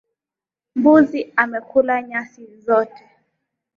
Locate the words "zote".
2.65-3.03